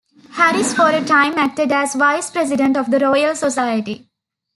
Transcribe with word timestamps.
Harris 0.31 0.73
for 0.73 0.89
a 0.89 1.05
time 1.05 1.37
acted 1.37 1.71
as 1.71 1.93
vice-president 1.93 2.75
of 2.75 2.89
the 2.89 2.97
Royal 2.97 3.35
Society. 3.35 4.09